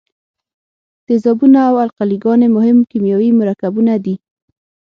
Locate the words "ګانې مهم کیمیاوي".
2.23-3.29